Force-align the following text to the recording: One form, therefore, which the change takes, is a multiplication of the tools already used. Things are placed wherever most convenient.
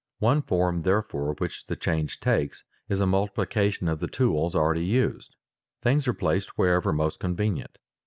One 0.17 0.41
form, 0.41 0.81
therefore, 0.81 1.35
which 1.37 1.67
the 1.67 1.75
change 1.75 2.19
takes, 2.19 2.63
is 2.89 2.99
a 3.01 3.05
multiplication 3.05 3.87
of 3.87 3.99
the 3.99 4.07
tools 4.07 4.55
already 4.55 4.83
used. 4.83 5.35
Things 5.83 6.07
are 6.07 6.13
placed 6.15 6.57
wherever 6.57 6.91
most 6.91 7.19
convenient. 7.19 7.77